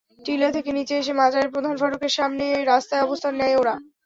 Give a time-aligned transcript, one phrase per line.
[0.21, 3.75] টিলা থেকে নিচে এসে মাজারের প্রধান ফটকের সামনে রাস্তায় অবস্থান নেয় ওরা।